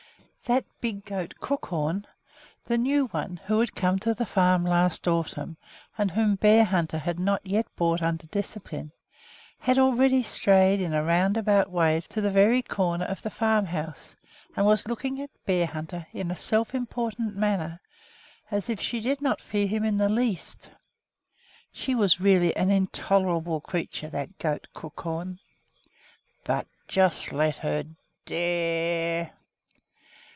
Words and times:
That 0.45 0.65
big 0.81 1.05
goat, 1.05 1.35
Crookhorn, 1.39 2.05
the 2.65 2.77
new 2.77 3.07
one 3.07 3.39
who 3.45 3.61
had 3.61 3.73
come 3.73 3.97
to 3.99 4.13
the 4.13 4.25
farm 4.25 4.65
last 4.65 5.07
autumn 5.07 5.55
and 5.97 6.11
whom 6.11 6.35
Bearhunter 6.35 6.99
had 6.99 7.21
not 7.21 7.45
yet 7.47 7.73
brought 7.77 8.01
under 8.01 8.27
discipline, 8.27 8.91
had 9.59 9.79
already 9.79 10.23
strayed 10.23 10.81
in 10.81 10.93
a 10.93 11.05
roundabout 11.05 11.71
way 11.71 12.01
to 12.09 12.19
the 12.19 12.29
very 12.31 12.61
corner 12.61 13.05
of 13.05 13.21
the 13.21 13.29
farmhouse, 13.29 14.17
and 14.53 14.65
was 14.65 14.89
looking 14.89 15.21
at 15.21 15.29
Bearhunter 15.45 16.05
in 16.11 16.31
a 16.31 16.35
self 16.35 16.75
important 16.75 17.37
manner, 17.37 17.79
as 18.49 18.69
if 18.69 18.81
she 18.81 18.99
did 18.99 19.21
not 19.21 19.39
fear 19.39 19.67
him 19.67 19.85
in 19.85 19.95
the 19.95 20.09
least. 20.09 20.69
She 21.71 21.95
was 21.95 22.19
really 22.19 22.53
an 22.57 22.69
intolerable 22.69 23.61
creature, 23.61 24.09
that 24.09 24.37
goat 24.37 24.67
Crookhorn! 24.73 25.39
But 26.43 26.67
just 26.89 27.31
let 27.31 27.55
her 27.57 27.85
dare 28.25 29.31